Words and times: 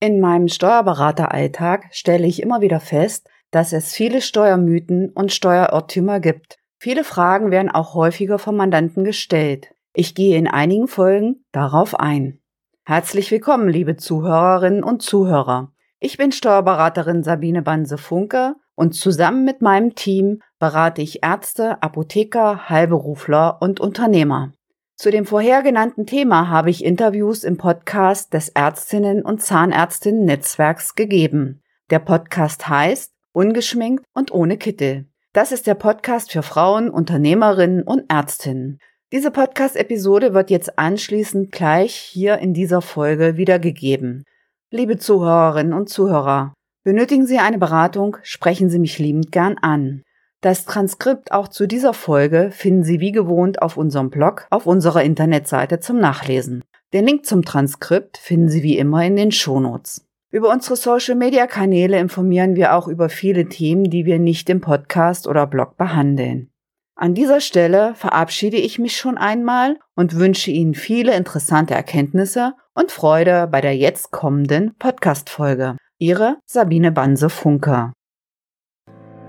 In 0.00 0.20
meinem 0.20 0.46
Steuerberateralltag 0.46 1.88
stelle 1.90 2.28
ich 2.28 2.40
immer 2.40 2.60
wieder 2.60 2.78
fest, 2.78 3.28
dass 3.50 3.72
es 3.72 3.92
viele 3.92 4.20
Steuermythen 4.20 5.10
und 5.10 5.32
Steuerirrtümer 5.32 6.20
gibt. 6.20 6.58
Viele 6.78 7.02
Fragen 7.02 7.50
werden 7.50 7.68
auch 7.68 7.94
häufiger 7.94 8.38
vom 8.38 8.54
Mandanten 8.54 9.02
gestellt. 9.02 9.74
Ich 9.94 10.14
gehe 10.14 10.38
in 10.38 10.46
einigen 10.46 10.86
Folgen 10.86 11.44
darauf 11.50 11.98
ein. 11.98 12.38
Herzlich 12.84 13.32
willkommen, 13.32 13.68
liebe 13.68 13.96
Zuhörerinnen 13.96 14.84
und 14.84 15.02
Zuhörer. 15.02 15.72
Ich 15.98 16.16
bin 16.16 16.30
Steuerberaterin 16.30 17.24
Sabine 17.24 17.62
Banse-Funke 17.62 18.54
und 18.76 18.94
zusammen 18.94 19.44
mit 19.44 19.62
meinem 19.62 19.96
Team 19.96 20.42
berate 20.60 21.02
ich 21.02 21.24
Ärzte, 21.24 21.82
Apotheker, 21.82 22.68
Heilberufler 22.68 23.60
und 23.60 23.80
Unternehmer. 23.80 24.52
Zu 25.00 25.12
dem 25.12 25.26
vorhergenannten 25.26 26.06
Thema 26.06 26.48
habe 26.48 26.70
ich 26.70 26.84
Interviews 26.84 27.44
im 27.44 27.56
Podcast 27.56 28.34
des 28.34 28.48
Ärztinnen 28.48 29.22
und 29.22 29.40
Zahnärztinnen 29.40 30.24
Netzwerks 30.24 30.96
gegeben. 30.96 31.62
Der 31.90 32.00
Podcast 32.00 32.68
heißt 32.68 33.12
Ungeschminkt 33.32 34.04
und 34.12 34.32
ohne 34.32 34.56
Kittel. 34.56 35.06
Das 35.32 35.52
ist 35.52 35.68
der 35.68 35.76
Podcast 35.76 36.32
für 36.32 36.42
Frauen, 36.42 36.90
Unternehmerinnen 36.90 37.84
und 37.84 38.10
Ärztinnen. 38.10 38.80
Diese 39.12 39.30
Podcast-Episode 39.30 40.34
wird 40.34 40.50
jetzt 40.50 40.80
anschließend 40.80 41.52
gleich 41.52 41.94
hier 41.94 42.38
in 42.38 42.52
dieser 42.52 42.82
Folge 42.82 43.36
wiedergegeben. 43.36 44.24
Liebe 44.72 44.98
Zuhörerinnen 44.98 45.74
und 45.74 45.88
Zuhörer, 45.88 46.54
benötigen 46.82 47.24
Sie 47.24 47.38
eine 47.38 47.58
Beratung, 47.58 48.16
sprechen 48.22 48.68
Sie 48.68 48.80
mich 48.80 48.98
liebend 48.98 49.30
gern 49.30 49.58
an. 49.58 50.02
Das 50.40 50.64
Transkript 50.64 51.32
auch 51.32 51.48
zu 51.48 51.66
dieser 51.66 51.92
Folge 51.92 52.50
finden 52.52 52.84
Sie 52.84 53.00
wie 53.00 53.10
gewohnt 53.10 53.60
auf 53.60 53.76
unserem 53.76 54.08
Blog 54.08 54.46
auf 54.50 54.66
unserer 54.66 55.02
Internetseite 55.02 55.80
zum 55.80 55.98
Nachlesen. 55.98 56.62
Den 56.92 57.06
Link 57.06 57.26
zum 57.26 57.44
Transkript 57.44 58.18
finden 58.18 58.48
Sie 58.48 58.62
wie 58.62 58.78
immer 58.78 59.04
in 59.04 59.16
den 59.16 59.32
Shownotes. 59.32 60.06
Über 60.30 60.50
unsere 60.50 60.76
Social-Media-Kanäle 60.76 61.98
informieren 61.98 62.54
wir 62.54 62.74
auch 62.74 62.86
über 62.86 63.08
viele 63.08 63.48
Themen, 63.48 63.90
die 63.90 64.04
wir 64.04 64.18
nicht 64.18 64.48
im 64.48 64.60
Podcast 64.60 65.26
oder 65.26 65.46
Blog 65.46 65.76
behandeln. 65.76 66.50
An 66.94 67.14
dieser 67.14 67.40
Stelle 67.40 67.94
verabschiede 67.94 68.58
ich 68.58 68.78
mich 68.78 68.96
schon 68.96 69.18
einmal 69.18 69.78
und 69.96 70.16
wünsche 70.16 70.50
Ihnen 70.50 70.74
viele 70.74 71.16
interessante 71.16 71.74
Erkenntnisse 71.74 72.54
und 72.74 72.92
Freude 72.92 73.48
bei 73.50 73.60
der 73.60 73.76
jetzt 73.76 74.10
kommenden 74.10 74.74
Podcast-Folge. 74.78 75.76
Ihre 75.98 76.36
Sabine 76.44 76.92
Banse-Funker. 76.92 77.92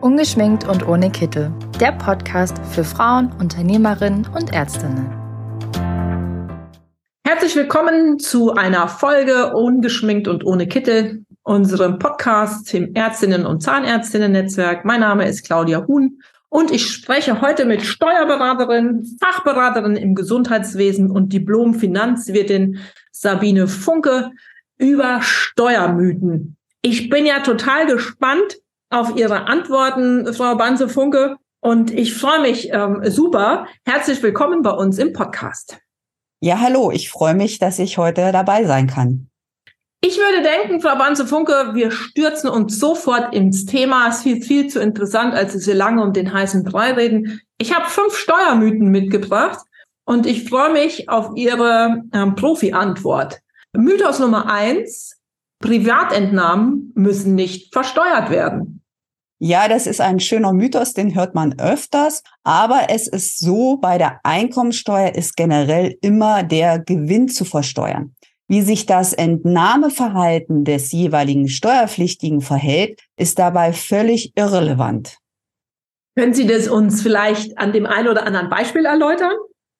Ungeschminkt 0.01 0.65
und 0.65 0.87
ohne 0.87 1.11
Kittel. 1.11 1.51
Der 1.81 1.91
Podcast 1.91 2.55
für 2.71 2.85
Frauen, 2.85 3.33
Unternehmerinnen 3.37 4.25
und 4.33 4.53
Ärztinnen. 4.53 5.09
Herzlich 7.27 7.53
willkommen 7.57 8.17
zu 8.17 8.53
einer 8.53 8.87
Folge 8.87 9.53
Ungeschminkt 9.53 10.29
und 10.29 10.45
ohne 10.45 10.67
Kittel, 10.67 11.25
unserem 11.43 11.99
Podcast 11.99 12.73
im 12.73 12.93
Ärztinnen- 12.93 13.45
und 13.45 13.61
Zahnärztinnen-Netzwerk. 13.61 14.85
Mein 14.85 15.01
Name 15.01 15.27
ist 15.27 15.45
Claudia 15.45 15.85
Huhn 15.85 16.21
und 16.47 16.71
ich 16.71 16.89
spreche 16.89 17.41
heute 17.41 17.65
mit 17.65 17.81
Steuerberaterin, 17.81 19.05
Fachberaterin 19.21 19.97
im 19.97 20.15
Gesundheitswesen 20.15 21.11
und 21.11 21.33
Diplom-Finanzwirtin 21.33 22.79
Sabine 23.11 23.67
Funke 23.67 24.31
über 24.77 25.21
Steuermythen. 25.21 26.55
Ich 26.81 27.09
bin 27.09 27.25
ja 27.25 27.41
total 27.41 27.85
gespannt, 27.85 28.59
auf 28.89 29.15
Ihre 29.15 29.47
Antworten, 29.47 30.33
Frau 30.33 30.55
Banse-Funke. 30.55 31.37
Und 31.61 31.91
ich 31.91 32.13
freue 32.13 32.41
mich 32.41 32.69
ähm, 32.71 33.01
super. 33.05 33.67
Herzlich 33.85 34.23
willkommen 34.23 34.61
bei 34.61 34.71
uns 34.71 34.97
im 34.97 35.13
Podcast. 35.13 35.77
Ja, 36.41 36.59
hallo. 36.59 36.91
Ich 36.91 37.09
freue 37.09 37.35
mich, 37.35 37.59
dass 37.59 37.79
ich 37.79 37.97
heute 37.97 38.31
dabei 38.31 38.63
sein 38.63 38.87
kann. 38.87 39.29
Ich 40.01 40.17
würde 40.17 40.41
denken, 40.41 40.79
Frau 40.79 40.95
Banze-Funke, 40.97 41.71
wir 41.73 41.91
stürzen 41.91 42.49
uns 42.49 42.79
sofort 42.79 43.35
ins 43.35 43.65
Thema. 43.65 44.07
Es 44.07 44.17
ist 44.17 44.23
viel, 44.23 44.41
viel 44.41 44.67
zu 44.67 44.79
interessant, 44.79 45.33
als 45.33 45.53
dass 45.53 45.67
wir 45.67 45.75
lange 45.75 46.01
um 46.01 46.13
den 46.13 46.33
heißen 46.33 46.63
Brei 46.63 46.93
reden. 46.93 47.41
Ich 47.57 47.75
habe 47.75 47.89
fünf 47.89 48.15
Steuermythen 48.15 48.87
mitgebracht 48.87 49.59
und 50.05 50.25
ich 50.25 50.47
freue 50.47 50.71
mich 50.71 51.09
auf 51.09 51.31
Ihre 51.35 52.03
ähm, 52.13 52.35
Profi-Antwort. 52.35 53.41
Mythos 53.73 54.19
Nummer 54.19 54.49
eins. 54.49 55.17
Privatentnahmen 55.61 56.93
müssen 56.95 57.35
nicht 57.35 57.73
versteuert 57.73 58.29
werden. 58.29 58.78
Ja, 59.41 59.69
das 59.69 59.87
ist 59.87 60.01
ein 60.01 60.19
schöner 60.19 60.51
Mythos, 60.51 60.93
den 60.93 61.15
hört 61.15 61.33
man 61.33 61.57
öfters. 61.59 62.23
Aber 62.43 62.87
es 62.89 63.07
ist 63.07 63.39
so, 63.39 63.77
bei 63.77 63.97
der 63.97 64.19
Einkommensteuer 64.23 65.15
ist 65.15 65.37
generell 65.37 65.97
immer 66.01 66.43
der 66.43 66.79
Gewinn 66.79 67.29
zu 67.29 67.45
versteuern. 67.45 68.15
Wie 68.49 68.61
sich 68.61 68.85
das 68.85 69.13
Entnahmeverhalten 69.13 70.65
des 70.65 70.91
jeweiligen 70.91 71.47
Steuerpflichtigen 71.47 72.41
verhält, 72.41 72.99
ist 73.15 73.39
dabei 73.39 73.71
völlig 73.71 74.33
irrelevant. 74.35 75.17
Können 76.17 76.33
Sie 76.33 76.45
das 76.45 76.67
uns 76.67 77.01
vielleicht 77.01 77.57
an 77.57 77.71
dem 77.71 77.85
einen 77.85 78.09
oder 78.09 78.25
anderen 78.25 78.49
Beispiel 78.49 78.85
erläutern? 78.85 79.31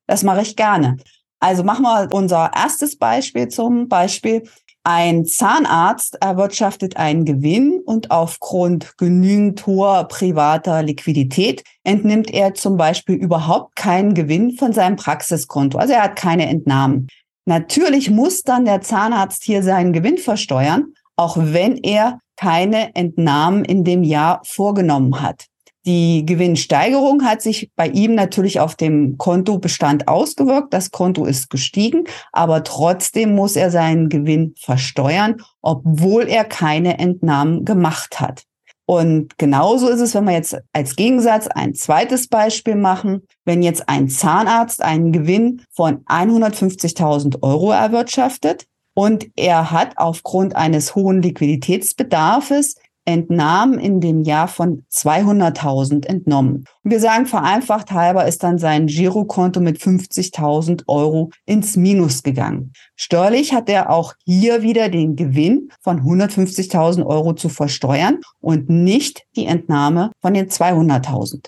Das 0.07 0.23
mache 0.23 0.41
ich 0.41 0.55
gerne. 0.55 0.95
Also 1.41 1.63
machen 1.63 1.83
wir 1.83 2.07
unser 2.13 2.51
erstes 2.55 2.97
Beispiel 2.97 3.49
zum 3.49 3.89
Beispiel. 3.89 4.43
Ein 4.83 5.25
Zahnarzt 5.25 6.17
erwirtschaftet 6.21 6.95
einen 6.97 7.25
Gewinn 7.25 7.81
und 7.85 8.11
aufgrund 8.11 8.97
genügend 8.97 9.65
hoher 9.65 10.05
privater 10.05 10.81
Liquidität 10.83 11.63
entnimmt 11.83 12.31
er 12.31 12.53
zum 12.53 12.77
Beispiel 12.77 13.15
überhaupt 13.15 13.75
keinen 13.75 14.13
Gewinn 14.13 14.51
von 14.51 14.71
seinem 14.71 14.95
Praxiskonto. 14.95 15.77
Also 15.77 15.93
er 15.93 16.03
hat 16.03 16.15
keine 16.15 16.47
Entnahmen. 16.47 17.07
Natürlich 17.45 18.09
muss 18.09 18.43
dann 18.43 18.65
der 18.65 18.81
Zahnarzt 18.81 19.43
hier 19.43 19.63
seinen 19.63 19.91
Gewinn 19.91 20.17
versteuern, 20.17 20.93
auch 21.17 21.35
wenn 21.37 21.77
er 21.77 22.19
keine 22.37 22.95
Entnahmen 22.95 23.65
in 23.65 23.83
dem 23.83 24.03
Jahr 24.03 24.41
vorgenommen 24.45 25.21
hat. 25.21 25.47
Die 25.85 26.25
Gewinnsteigerung 26.25 27.23
hat 27.23 27.41
sich 27.41 27.71
bei 27.75 27.87
ihm 27.87 28.13
natürlich 28.13 28.59
auf 28.59 28.75
dem 28.75 29.17
Kontobestand 29.17 30.07
ausgewirkt. 30.07 30.73
Das 30.73 30.91
Konto 30.91 31.25
ist 31.25 31.49
gestiegen, 31.49 32.03
aber 32.33 32.63
trotzdem 32.63 33.33
muss 33.33 33.55
er 33.55 33.71
seinen 33.71 34.09
Gewinn 34.09 34.53
versteuern, 34.59 35.37
obwohl 35.61 36.27
er 36.27 36.43
keine 36.43 36.99
Entnahmen 36.99 37.63
gemacht 37.63 38.19
hat. 38.19 38.43
Und 38.85 39.37
genauso 39.37 39.87
ist 39.87 40.01
es, 40.01 40.15
wenn 40.15 40.25
wir 40.25 40.33
jetzt 40.33 40.57
als 40.73 40.95
Gegensatz 40.95 41.47
ein 41.47 41.75
zweites 41.75 42.27
Beispiel 42.27 42.73
machen. 42.75 43.21
Wenn 43.45 43.61
jetzt 43.61 43.87
ein 43.87 44.09
Zahnarzt 44.09 44.81
einen 44.81 45.11
Gewinn 45.11 45.61
von 45.71 46.03
150.000 46.05 47.43
Euro 47.43 47.71
erwirtschaftet 47.71 48.65
und 48.95 49.27
er 49.35 49.69
hat 49.69 49.97
aufgrund 49.99 50.55
eines 50.55 50.95
hohen 50.95 51.21
Liquiditätsbedarfes 51.21 52.75
Entnahmen 53.09 53.79
in 53.79 53.99
dem 53.99 54.21
Jahr 54.21 54.47
von 54.47 54.83
200.000 54.91 56.05
entnommen. 56.05 56.65
Und 56.83 56.91
wir 56.91 56.99
sagen 56.99 57.25
vereinfacht 57.25 57.91
halber 57.91 58.27
ist 58.27 58.43
dann 58.43 58.57
sein 58.57 58.87
Girokonto 58.87 59.59
mit 59.59 59.77
50.000 59.77 60.83
Euro 60.87 61.29
ins 61.45 61.75
Minus 61.75 62.23
gegangen. 62.23 62.73
Steuerlich 62.95 63.53
hat 63.53 63.69
er 63.69 63.89
auch 63.89 64.13
hier 64.25 64.61
wieder 64.61 64.89
den 64.89 65.15
Gewinn 65.15 65.69
von 65.81 66.01
150.000 66.01 67.05
Euro 67.05 67.33
zu 67.33 67.49
versteuern 67.49 68.19
und 68.39 68.69
nicht 68.69 69.23
die 69.35 69.45
Entnahme 69.45 70.11
von 70.21 70.33
den 70.33 70.47
200.000. 70.47 71.47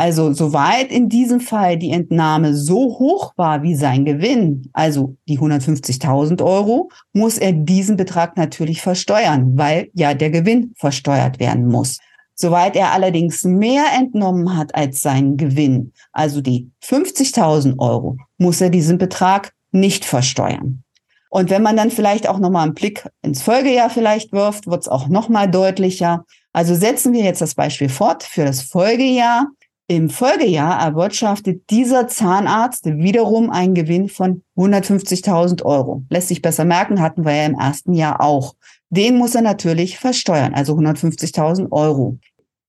Also 0.00 0.32
soweit 0.32 0.90
in 0.90 1.10
diesem 1.10 1.40
Fall 1.40 1.76
die 1.76 1.90
Entnahme 1.90 2.54
so 2.54 2.98
hoch 2.98 3.34
war 3.36 3.62
wie 3.62 3.74
sein 3.74 4.06
Gewinn, 4.06 4.70
also 4.72 5.18
die 5.28 5.38
150.000 5.38 6.42
Euro, 6.42 6.88
muss 7.12 7.36
er 7.36 7.52
diesen 7.52 7.98
Betrag 7.98 8.34
natürlich 8.38 8.80
versteuern, 8.80 9.58
weil 9.58 9.90
ja 9.92 10.14
der 10.14 10.30
Gewinn 10.30 10.72
versteuert 10.78 11.38
werden 11.38 11.66
muss. 11.66 11.98
Soweit 12.34 12.76
er 12.76 12.92
allerdings 12.92 13.44
mehr 13.44 13.84
entnommen 13.94 14.56
hat 14.56 14.74
als 14.74 15.02
seinen 15.02 15.36
Gewinn, 15.36 15.92
also 16.12 16.40
die 16.40 16.70
50.000 16.82 17.78
Euro, 17.78 18.16
muss 18.38 18.62
er 18.62 18.70
diesen 18.70 18.96
Betrag 18.96 19.52
nicht 19.70 20.06
versteuern. 20.06 20.82
Und 21.28 21.50
wenn 21.50 21.62
man 21.62 21.76
dann 21.76 21.90
vielleicht 21.90 22.26
auch 22.26 22.38
nochmal 22.38 22.64
einen 22.64 22.74
Blick 22.74 23.06
ins 23.20 23.42
Folgejahr 23.42 23.90
vielleicht 23.90 24.32
wirft, 24.32 24.66
wird 24.66 24.80
es 24.80 24.88
auch 24.88 25.08
nochmal 25.08 25.50
deutlicher. 25.50 26.24
Also 26.54 26.74
setzen 26.74 27.12
wir 27.12 27.22
jetzt 27.22 27.42
das 27.42 27.54
Beispiel 27.54 27.90
fort 27.90 28.22
für 28.22 28.46
das 28.46 28.62
Folgejahr. 28.62 29.46
Im 29.90 30.08
Folgejahr 30.08 30.80
erwirtschaftet 30.80 31.68
dieser 31.68 32.06
Zahnarzt 32.06 32.86
wiederum 32.86 33.50
einen 33.50 33.74
Gewinn 33.74 34.08
von 34.08 34.44
150.000 34.56 35.64
Euro. 35.64 36.04
Lässt 36.08 36.28
sich 36.28 36.40
besser 36.40 36.64
merken, 36.64 37.00
hatten 37.00 37.24
wir 37.24 37.34
ja 37.34 37.46
im 37.46 37.58
ersten 37.58 37.94
Jahr 37.94 38.20
auch. 38.20 38.54
Den 38.90 39.18
muss 39.18 39.34
er 39.34 39.42
natürlich 39.42 39.98
versteuern, 39.98 40.54
also 40.54 40.76
150.000 40.76 41.72
Euro. 41.72 42.18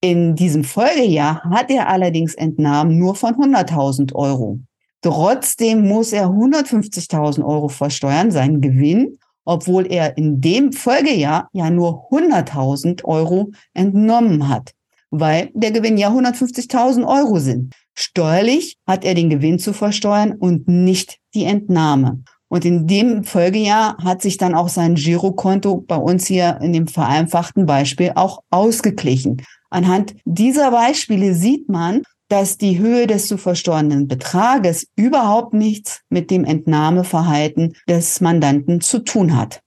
In 0.02 0.34
diesem 0.34 0.64
Folgejahr 0.64 1.44
hat 1.44 1.70
er 1.70 1.90
allerdings 1.90 2.34
Entnahmen 2.34 2.98
nur 2.98 3.14
von 3.14 3.36
100.000 3.36 4.16
Euro. 4.16 4.58
Trotzdem 5.04 5.88
muss 5.88 6.14
er 6.14 6.26
150.000 6.26 7.46
Euro 7.46 7.68
versteuern, 7.68 8.32
seinen 8.32 8.62
Gewinn, 8.62 9.20
obwohl 9.46 9.86
er 9.86 10.18
in 10.18 10.42
dem 10.42 10.74
Folgejahr 10.74 11.50
ja 11.54 11.70
nur 11.70 12.10
100.000 12.10 13.06
Euro 13.06 13.52
entnommen 13.76 14.50
hat 14.50 14.74
weil 15.12 15.52
der 15.54 15.72
Gewinn 15.72 15.98
ja 15.98 16.10
150.000 16.10 17.06
Euro 17.06 17.40
sind. 17.40 17.74
Steuerlich 17.94 18.78
hat 18.88 19.06
er 19.06 19.14
den 19.14 19.30
Gewinn 19.30 19.60
zu 19.60 19.74
versteuern 19.74 20.34
und 20.34 20.68
nicht 20.68 21.20
die 21.36 21.44
Entnahme. 21.44 22.24
Und 22.48 22.66
in 22.66 22.88
dem 22.88 23.24
Folgejahr 23.24 23.98
hat 24.04 24.22
sich 24.22 24.38
dann 24.38 24.56
auch 24.56 24.68
sein 24.68 24.96
Girokonto 24.96 25.86
bei 25.88 25.96
uns 25.96 26.26
hier 26.26 26.60
in 26.62 26.74
dem 26.74 26.88
vereinfachten 26.88 27.66
Beispiel 27.66 28.14
auch 28.16 28.42
ausgeglichen. 28.50 29.42
Anhand 29.70 30.16
dieser 30.26 30.72
Beispiele 30.72 31.34
sieht 31.34 31.70
man, 31.70 32.02
dass 32.28 32.58
die 32.58 32.80
Höhe 32.80 33.08
des 33.08 33.28
zu 33.28 33.38
versteuernden 33.38 34.08
Betrages 34.08 34.88
überhaupt 34.96 35.54
nichts 35.54 36.02
mit 36.10 36.32
dem 36.32 36.46
Entnahmeverhalten 36.46 37.74
des 37.88 38.22
Mandanten 38.22 38.82
zu 38.82 39.00
tun 39.00 39.36
hat. 39.36 39.62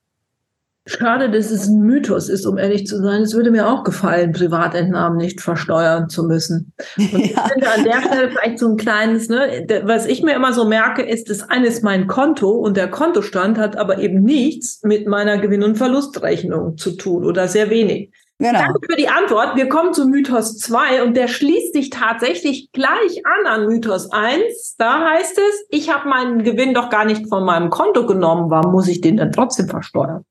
Schade, 0.87 1.31
dass 1.31 1.49
es 1.49 1.67
ein 1.67 1.79
Mythos 1.79 2.29
ist, 2.29 2.45
um 2.45 2.59
ehrlich 2.59 2.85
zu 2.85 3.01
sein. 3.01 3.23
Es 3.23 3.33
würde 3.33 3.49
mir 3.49 3.67
auch 3.67 3.83
gefallen, 3.83 4.33
Privatentnahmen 4.33 5.17
nicht 5.17 5.41
versteuern 5.41 6.09
zu 6.09 6.23
müssen. 6.23 6.73
Und 6.97 7.11
ja. 7.11 7.19
ich 7.19 7.39
finde 7.53 7.71
an 7.71 7.83
der 7.83 8.01
Stelle 8.01 8.29
vielleicht 8.29 8.59
so 8.59 8.69
ein 8.69 8.77
kleines, 8.77 9.27
ne, 9.27 9.65
was 9.83 10.05
ich 10.05 10.21
mir 10.21 10.35
immer 10.35 10.53
so 10.53 10.63
merke, 10.65 11.01
ist, 11.01 11.31
das 11.31 11.49
eine 11.49 11.65
ist 11.65 11.83
mein 11.83 12.05
Konto 12.05 12.51
und 12.51 12.77
der 12.77 12.87
Kontostand 12.87 13.57
hat 13.57 13.77
aber 13.77 13.97
eben 13.97 14.21
nichts 14.21 14.81
mit 14.83 15.07
meiner 15.07 15.39
Gewinn- 15.39 15.63
und 15.63 15.75
Verlustrechnung 15.75 16.77
zu 16.77 16.91
tun 16.91 17.25
oder 17.25 17.47
sehr 17.47 17.71
wenig. 17.71 18.11
Genau. 18.37 18.59
Danke 18.59 18.79
für 18.87 18.97
die 18.97 19.07
Antwort. 19.07 19.55
Wir 19.55 19.69
kommen 19.69 19.93
zu 19.93 20.07
Mythos 20.07 20.57
2 20.57 21.03
und 21.03 21.15
der 21.15 21.29
schließt 21.29 21.73
sich 21.73 21.89
tatsächlich 21.89 22.69
gleich 22.73 23.23
an 23.25 23.47
an 23.47 23.65
Mythos 23.65 24.11
1. 24.11 24.75
Da 24.77 25.09
heißt 25.09 25.37
es, 25.37 25.65
ich 25.69 25.91
habe 25.91 26.09
meinen 26.09 26.43
Gewinn 26.43 26.75
doch 26.75 26.91
gar 26.91 27.05
nicht 27.05 27.27
von 27.27 27.43
meinem 27.43 27.71
Konto 27.71 28.05
genommen. 28.05 28.51
Warum 28.51 28.73
muss 28.73 28.87
ich 28.87 29.01
den 29.01 29.17
dann 29.17 29.31
trotzdem 29.31 29.67
versteuern? 29.67 30.25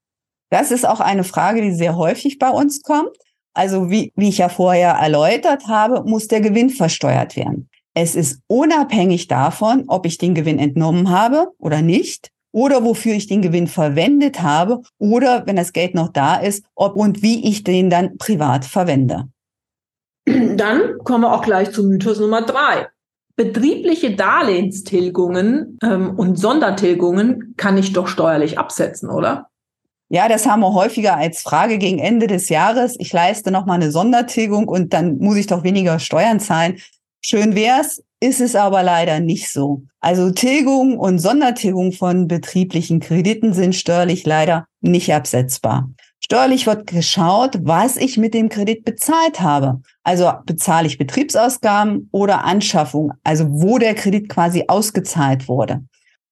Das 0.54 0.70
ist 0.70 0.86
auch 0.88 1.00
eine 1.00 1.24
Frage, 1.24 1.62
die 1.62 1.72
sehr 1.72 1.96
häufig 1.96 2.38
bei 2.38 2.48
uns 2.48 2.82
kommt. 2.82 3.10
Also 3.54 3.90
wie, 3.90 4.12
wie 4.14 4.28
ich 4.28 4.38
ja 4.38 4.48
vorher 4.48 4.92
erläutert 4.92 5.66
habe, 5.66 6.04
muss 6.08 6.28
der 6.28 6.40
Gewinn 6.40 6.70
versteuert 6.70 7.34
werden. 7.34 7.68
Es 7.92 8.14
ist 8.14 8.40
unabhängig 8.46 9.26
davon, 9.26 9.82
ob 9.88 10.06
ich 10.06 10.16
den 10.16 10.32
Gewinn 10.32 10.60
entnommen 10.60 11.10
habe 11.10 11.48
oder 11.58 11.82
nicht 11.82 12.30
oder 12.52 12.84
wofür 12.84 13.14
ich 13.14 13.26
den 13.26 13.42
Gewinn 13.42 13.66
verwendet 13.66 14.42
habe 14.42 14.82
oder 14.98 15.44
wenn 15.44 15.56
das 15.56 15.72
Geld 15.72 15.96
noch 15.96 16.10
da 16.10 16.36
ist, 16.36 16.64
ob 16.76 16.94
und 16.94 17.20
wie 17.20 17.48
ich 17.48 17.64
den 17.64 17.90
dann 17.90 18.16
privat 18.16 18.64
verwende. 18.64 19.24
Dann 20.24 20.98
kommen 21.02 21.22
wir 21.24 21.32
auch 21.32 21.42
gleich 21.42 21.72
zu 21.72 21.82
Mythos 21.82 22.20
Nummer 22.20 22.42
drei. 22.42 22.86
Betriebliche 23.34 24.14
Darlehenstilgungen 24.14 25.80
ähm, 25.82 26.14
und 26.16 26.38
Sondertilgungen 26.38 27.54
kann 27.56 27.76
ich 27.76 27.92
doch 27.92 28.06
steuerlich 28.06 28.56
absetzen, 28.56 29.10
oder? 29.10 29.48
Ja, 30.14 30.28
das 30.28 30.46
haben 30.46 30.60
wir 30.60 30.72
häufiger 30.72 31.16
als 31.16 31.42
Frage 31.42 31.76
gegen 31.76 31.98
Ende 31.98 32.28
des 32.28 32.48
Jahres. 32.48 32.94
Ich 33.00 33.12
leiste 33.12 33.50
noch 33.50 33.66
mal 33.66 33.74
eine 33.74 33.90
Sondertilgung 33.90 34.68
und 34.68 34.92
dann 34.92 35.18
muss 35.18 35.36
ich 35.36 35.48
doch 35.48 35.64
weniger 35.64 35.98
Steuern 35.98 36.38
zahlen. 36.38 36.78
Schön 37.20 37.56
wär's, 37.56 38.00
ist 38.20 38.40
es 38.40 38.54
aber 38.54 38.84
leider 38.84 39.18
nicht 39.18 39.50
so. 39.50 39.82
Also 39.98 40.30
Tilgung 40.30 41.00
und 41.00 41.18
Sondertilgung 41.18 41.90
von 41.90 42.28
betrieblichen 42.28 43.00
Krediten 43.00 43.54
sind 43.54 43.74
steuerlich 43.74 44.24
leider 44.24 44.66
nicht 44.80 45.12
absetzbar. 45.12 45.90
Steuerlich 46.20 46.68
wird 46.68 46.86
geschaut, 46.86 47.58
was 47.62 47.96
ich 47.96 48.16
mit 48.16 48.34
dem 48.34 48.48
Kredit 48.48 48.84
bezahlt 48.84 49.40
habe. 49.40 49.82
Also 50.04 50.30
bezahle 50.46 50.86
ich 50.86 50.96
Betriebsausgaben 50.96 52.08
oder 52.12 52.44
Anschaffung, 52.44 53.14
also 53.24 53.46
wo 53.50 53.78
der 53.78 53.96
Kredit 53.96 54.28
quasi 54.28 54.62
ausgezahlt 54.68 55.48
wurde. 55.48 55.82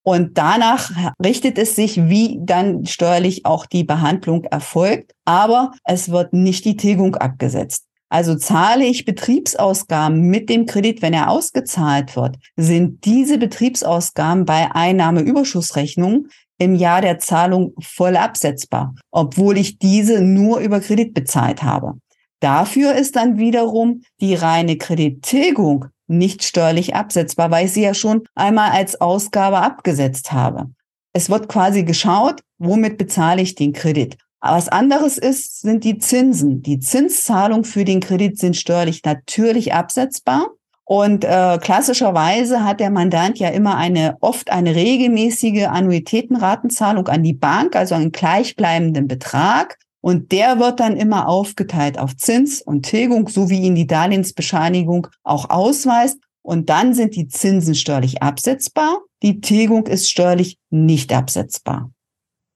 Und 0.05 0.37
danach 0.37 0.91
richtet 1.25 1.59
es 1.59 1.77
sich, 1.77 2.09
wie 2.09 2.39
dann 2.41 2.87
steuerlich 2.87 3.47
auch 3.47 3.67
die 3.67 3.85
Behandlung 3.85 4.45
erfolgt. 4.45 5.13
Aber 5.25 5.73
es 5.85 6.11
wird 6.11 6.33
nicht 6.33 6.65
die 6.65 6.77
Tilgung 6.77 7.15
abgesetzt. 7.15 7.85
Also 8.09 8.35
zahle 8.35 8.85
ich 8.85 9.07
Betriebsausgaben 9.07 10.21
mit 10.21 10.51
dem 10.51 10.67
Kredit, 10.67 11.01
wenn 11.01 11.15
er 11.15 11.31
ausgezahlt 11.31 12.15
wird, 12.15 12.37
sind 12.57 13.07
diese 13.07 13.39
Betriebsausgaben 13.39 14.45
bei 14.45 14.71
Einnahmeüberschussrechnung 14.71 16.27
im 16.59 16.75
Jahr 16.75 17.01
der 17.01 17.19
Zahlung 17.19 17.73
voll 17.81 18.19
absetzbar, 18.19 18.95
obwohl 19.11 19.57
ich 19.57 19.79
diese 19.79 20.21
nur 20.21 20.59
über 20.59 20.81
Kredit 20.81 21.15
bezahlt 21.15 21.63
habe. 21.63 21.95
Dafür 22.41 22.95
ist 22.95 23.17
dann 23.17 23.39
wiederum 23.39 24.03
die 24.21 24.35
reine 24.35 24.77
Kredittilgung 24.77 25.87
nicht 26.13 26.45
steuerlich 26.45 26.95
absetzbar, 26.95 27.51
weil 27.51 27.67
ich 27.67 27.73
sie 27.73 27.83
ja 27.83 27.95
schon 27.95 28.25
einmal 28.35 28.71
als 28.71 29.01
Ausgabe 29.01 29.59
abgesetzt 29.59 30.33
habe. 30.33 30.71
Es 31.13 31.29
wird 31.29 31.49
quasi 31.49 31.83
geschaut, 31.83 32.41
womit 32.59 32.99
bezahle 32.99 33.43
ich 33.43 33.55
den 33.55 33.73
Kredit. 33.73 34.17
Was 34.41 34.69
anderes 34.69 35.19
ist, 35.19 35.61
sind 35.61 35.85
die 35.85 35.99
Zinsen. 35.99 36.63
Die 36.63 36.81
Zinszahlungen 36.81 37.65
für 37.65 37.85
den 37.85 38.01
Kredit 38.01 38.39
sind 38.39 38.57
steuerlich 38.57 39.03
natürlich 39.05 39.73
absetzbar. 39.73 40.49
Und 40.85 41.25
äh, 41.25 41.59
klassischerweise 41.61 42.65
hat 42.65 42.81
der 42.81 42.91
Mandant 42.91 43.39
ja 43.39 43.49
immer 43.51 43.77
eine, 43.77 44.17
oft 44.21 44.51
eine 44.51 44.75
regelmäßige 44.75 45.67
Annuitätenratenzahlung 45.69 47.07
an 47.07 47.23
die 47.23 47.35
Bank, 47.35 47.77
also 47.77 47.95
einen 47.95 48.11
gleichbleibenden 48.11 49.07
Betrag. 49.07 49.79
Und 50.03 50.33
der 50.33 50.59
wird 50.59 50.81
dann 50.81 50.97
immer 50.97 51.29
aufgeteilt 51.29 51.97
auf 51.97 52.17
Zins 52.17 52.61
und 52.61 52.83
Tilgung, 52.83 53.29
so 53.29 53.49
wie 53.49 53.61
ihn 53.61 53.77
die 53.77 53.87
Darlehensbescheinigung 53.87 55.07
auch 55.23 55.49
ausweist. 55.49 56.19
Und 56.43 56.69
dann 56.69 56.93
sind 56.93 57.15
die 57.15 57.29
Zinsen 57.29 57.77
steuerlich 57.77 58.21
absetzbar. 58.21 58.99
Die 59.23 59.41
Tilgung 59.41 59.87
ist 59.87 60.11
steuerlich 60.11 60.59
nicht 60.71 61.13
absetzbar. 61.13 61.93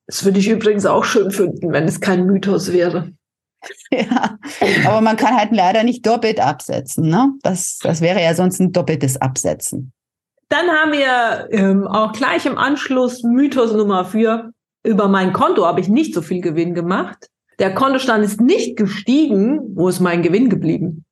Das 0.08 0.24
würde 0.24 0.40
ich 0.40 0.48
übrigens 0.48 0.86
auch 0.86 1.04
schön 1.04 1.30
finden, 1.30 1.72
wenn 1.72 1.84
es 1.84 2.00
kein 2.00 2.26
Mythos 2.26 2.72
wäre. 2.72 3.12
Ja, 3.90 4.38
aber 4.84 5.00
man 5.00 5.16
kann 5.16 5.36
halt 5.36 5.50
leider 5.50 5.82
nicht 5.82 6.06
doppelt 6.06 6.38
absetzen. 6.38 7.08
Ne? 7.08 7.32
Das, 7.42 7.78
das 7.82 8.00
wäre 8.00 8.22
ja 8.22 8.32
sonst 8.34 8.60
ein 8.60 8.70
doppeltes 8.70 9.20
Absetzen. 9.20 9.92
Dann 10.48 10.68
haben 10.68 10.92
wir 10.92 11.48
ähm, 11.50 11.86
auch 11.86 12.12
gleich 12.12 12.46
im 12.46 12.58
Anschluss 12.58 13.24
Mythos 13.24 13.72
Nummer 13.72 14.04
vier. 14.04 14.52
Über 14.84 15.08
mein 15.08 15.32
Konto 15.32 15.66
habe 15.66 15.80
ich 15.80 15.88
nicht 15.88 16.14
so 16.14 16.22
viel 16.22 16.40
Gewinn 16.40 16.74
gemacht. 16.74 17.28
Der 17.58 17.74
Kontostand 17.74 18.24
ist 18.24 18.40
nicht 18.40 18.76
gestiegen. 18.76 19.60
Wo 19.74 19.88
ist 19.88 20.00
mein 20.00 20.22
Gewinn 20.22 20.50
geblieben? 20.50 21.06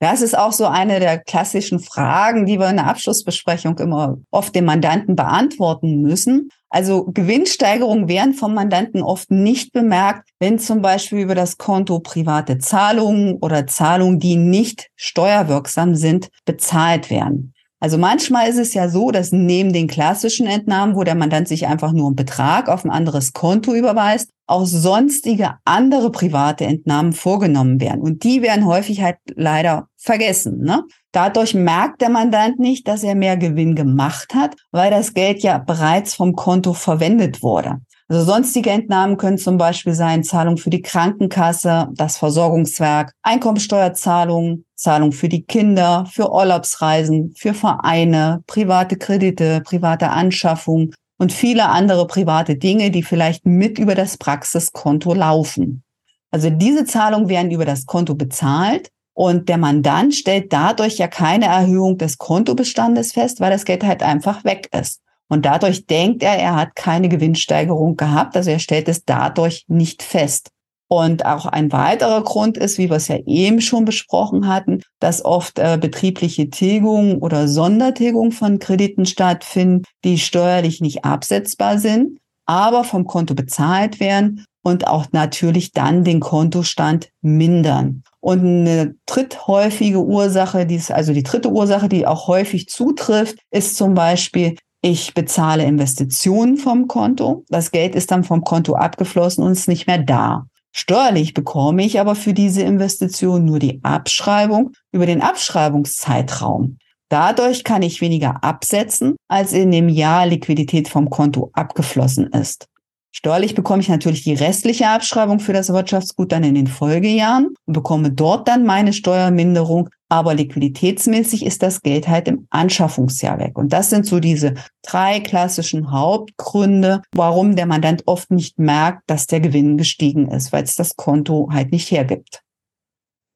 Das 0.00 0.20
ist 0.20 0.36
auch 0.36 0.52
so 0.52 0.66
eine 0.66 1.00
der 1.00 1.18
klassischen 1.18 1.80
Fragen, 1.80 2.44
die 2.44 2.58
wir 2.58 2.68
in 2.68 2.76
der 2.76 2.88
Abschlussbesprechung 2.88 3.78
immer 3.78 4.18
oft 4.30 4.54
dem 4.54 4.66
Mandanten 4.66 5.16
beantworten 5.16 6.02
müssen. 6.02 6.50
Also 6.68 7.04
Gewinnsteigerungen 7.04 8.06
werden 8.06 8.34
vom 8.34 8.52
Mandanten 8.52 9.02
oft 9.02 9.30
nicht 9.30 9.72
bemerkt, 9.72 10.28
wenn 10.40 10.58
zum 10.58 10.82
Beispiel 10.82 11.20
über 11.20 11.34
das 11.34 11.56
Konto 11.56 12.00
private 12.00 12.58
Zahlungen 12.58 13.38
oder 13.40 13.66
Zahlungen, 13.66 14.18
die 14.18 14.36
nicht 14.36 14.90
steuerwirksam 14.94 15.94
sind, 15.94 16.28
bezahlt 16.44 17.08
werden. 17.08 17.53
Also 17.84 17.98
manchmal 17.98 18.48
ist 18.48 18.56
es 18.56 18.72
ja 18.72 18.88
so, 18.88 19.10
dass 19.10 19.30
neben 19.30 19.74
den 19.74 19.88
klassischen 19.88 20.46
Entnahmen, 20.46 20.96
wo 20.96 21.04
der 21.04 21.14
Mandant 21.14 21.48
sich 21.48 21.66
einfach 21.66 21.92
nur 21.92 22.06
einen 22.06 22.16
Betrag 22.16 22.70
auf 22.70 22.82
ein 22.82 22.90
anderes 22.90 23.34
Konto 23.34 23.74
überweist, 23.74 24.30
auch 24.46 24.64
sonstige 24.64 25.56
andere 25.66 26.10
private 26.10 26.64
Entnahmen 26.64 27.12
vorgenommen 27.12 27.82
werden. 27.82 28.00
Und 28.00 28.24
die 28.24 28.40
werden 28.40 28.64
häufig 28.64 29.02
halt 29.02 29.18
leider 29.34 29.88
vergessen. 29.98 30.60
Ne? 30.60 30.84
Dadurch 31.12 31.52
merkt 31.52 32.00
der 32.00 32.08
Mandant 32.08 32.58
nicht, 32.58 32.88
dass 32.88 33.02
er 33.02 33.16
mehr 33.16 33.36
Gewinn 33.36 33.74
gemacht 33.74 34.34
hat, 34.34 34.56
weil 34.72 34.90
das 34.90 35.12
Geld 35.12 35.42
ja 35.42 35.58
bereits 35.58 36.14
vom 36.14 36.32
Konto 36.32 36.72
verwendet 36.72 37.42
wurde. 37.42 37.80
Also 38.08 38.24
sonstige 38.24 38.70
Entnahmen 38.70 39.16
können 39.16 39.38
zum 39.38 39.56
Beispiel 39.56 39.94
sein 39.94 40.24
Zahlung 40.24 40.58
für 40.58 40.68
die 40.68 40.82
Krankenkasse, 40.82 41.88
das 41.92 42.18
Versorgungswerk, 42.18 43.12
Einkommensteuerzahlungen, 43.22 44.66
Zahlung 44.74 45.12
für 45.12 45.30
die 45.30 45.44
Kinder, 45.44 46.04
für 46.12 46.30
Urlaubsreisen, 46.30 47.32
für 47.36 47.54
Vereine, 47.54 48.42
private 48.46 48.96
Kredite, 48.96 49.62
private 49.64 50.10
Anschaffung 50.10 50.92
und 51.16 51.32
viele 51.32 51.70
andere 51.70 52.06
private 52.06 52.56
Dinge, 52.56 52.90
die 52.90 53.02
vielleicht 53.02 53.46
mit 53.46 53.78
über 53.78 53.94
das 53.94 54.18
Praxiskonto 54.18 55.14
laufen. 55.14 55.82
Also 56.30 56.50
diese 56.50 56.84
Zahlungen 56.84 57.28
werden 57.28 57.52
über 57.52 57.64
das 57.64 57.86
Konto 57.86 58.14
bezahlt 58.14 58.90
und 59.14 59.48
der 59.48 59.56
Mandant 59.56 60.14
stellt 60.14 60.52
dadurch 60.52 60.98
ja 60.98 61.08
keine 61.08 61.46
Erhöhung 61.46 61.96
des 61.96 62.18
Kontobestandes 62.18 63.12
fest, 63.12 63.40
weil 63.40 63.50
das 63.50 63.64
Geld 63.64 63.84
halt 63.84 64.02
einfach 64.02 64.44
weg 64.44 64.68
ist. 64.78 65.00
Und 65.28 65.46
dadurch 65.46 65.86
denkt 65.86 66.22
er, 66.22 66.36
er 66.36 66.56
hat 66.56 66.76
keine 66.76 67.08
Gewinnsteigerung 67.08 67.96
gehabt. 67.96 68.36
Also 68.36 68.50
er 68.50 68.58
stellt 68.58 68.88
es 68.88 69.04
dadurch 69.04 69.64
nicht 69.68 70.02
fest. 70.02 70.50
Und 70.88 71.24
auch 71.24 71.46
ein 71.46 71.72
weiterer 71.72 72.22
Grund 72.22 72.58
ist, 72.58 72.78
wie 72.78 72.90
wir 72.90 72.96
es 72.96 73.08
ja 73.08 73.18
eben 73.26 73.60
schon 73.60 73.84
besprochen 73.84 74.46
hatten, 74.48 74.82
dass 75.00 75.24
oft 75.24 75.58
äh, 75.58 75.78
betriebliche 75.80 76.50
Tilgungen 76.50 77.18
oder 77.18 77.48
Sondertilgungen 77.48 78.32
von 78.32 78.58
Krediten 78.58 79.06
stattfinden, 79.06 79.82
die 80.04 80.18
steuerlich 80.18 80.80
nicht 80.80 81.04
absetzbar 81.04 81.78
sind, 81.78 82.18
aber 82.46 82.84
vom 82.84 83.06
Konto 83.06 83.34
bezahlt 83.34 83.98
werden 83.98 84.44
und 84.62 84.86
auch 84.86 85.06
natürlich 85.12 85.72
dann 85.72 86.04
den 86.04 86.20
Kontostand 86.20 87.10
mindern. 87.22 88.02
Und 88.20 88.40
eine 88.40 88.94
dritthäufige 89.06 90.02
Ursache, 90.02 90.64
die 90.64 90.76
ist 90.76 90.90
also 90.90 91.12
die 91.12 91.22
dritte 91.22 91.50
Ursache, 91.50 91.88
die 91.88 92.06
auch 92.06 92.28
häufig 92.28 92.68
zutrifft, 92.68 93.38
ist 93.50 93.76
zum 93.76 93.94
Beispiel, 93.94 94.56
ich 94.84 95.14
bezahle 95.14 95.64
Investitionen 95.64 96.58
vom 96.58 96.88
Konto. 96.88 97.46
Das 97.48 97.70
Geld 97.70 97.94
ist 97.94 98.10
dann 98.10 98.22
vom 98.22 98.44
Konto 98.44 98.74
abgeflossen 98.74 99.42
und 99.42 99.52
ist 99.52 99.66
nicht 99.66 99.86
mehr 99.86 99.96
da. 99.96 100.44
Steuerlich 100.72 101.32
bekomme 101.32 101.86
ich 101.86 102.00
aber 102.00 102.14
für 102.14 102.34
diese 102.34 102.60
Investition 102.60 103.46
nur 103.46 103.58
die 103.58 103.80
Abschreibung 103.82 104.72
über 104.92 105.06
den 105.06 105.22
Abschreibungszeitraum. 105.22 106.76
Dadurch 107.08 107.64
kann 107.64 107.80
ich 107.80 108.02
weniger 108.02 108.44
absetzen, 108.44 109.16
als 109.26 109.54
in 109.54 109.70
dem 109.70 109.88
Jahr 109.88 110.26
Liquidität 110.26 110.88
vom 110.88 111.08
Konto 111.08 111.50
abgeflossen 111.54 112.26
ist. 112.26 112.66
Steuerlich 113.10 113.54
bekomme 113.54 113.80
ich 113.80 113.88
natürlich 113.88 114.24
die 114.24 114.34
restliche 114.34 114.88
Abschreibung 114.88 115.40
für 115.40 115.54
das 115.54 115.72
Wirtschaftsgut 115.72 116.30
dann 116.30 116.44
in 116.44 116.56
den 116.56 116.66
Folgejahren 116.66 117.54
und 117.64 117.72
bekomme 117.72 118.10
dort 118.10 118.48
dann 118.48 118.66
meine 118.66 118.92
Steuerminderung. 118.92 119.88
Aber 120.14 120.32
liquiditätsmäßig 120.32 121.44
ist 121.44 121.60
das 121.64 121.82
Geld 121.82 122.06
halt 122.06 122.28
im 122.28 122.46
Anschaffungsjahr 122.50 123.40
weg. 123.40 123.58
Und 123.58 123.72
das 123.72 123.90
sind 123.90 124.06
so 124.06 124.20
diese 124.20 124.54
drei 124.84 125.18
klassischen 125.18 125.90
Hauptgründe, 125.90 127.02
warum 127.12 127.56
der 127.56 127.66
Mandant 127.66 128.04
oft 128.06 128.30
nicht 128.30 128.56
merkt, 128.56 129.02
dass 129.08 129.26
der 129.26 129.40
Gewinn 129.40 129.76
gestiegen 129.76 130.28
ist, 130.28 130.52
weil 130.52 130.62
es 130.62 130.76
das 130.76 130.94
Konto 130.94 131.48
halt 131.50 131.72
nicht 131.72 131.90
hergibt. 131.90 132.42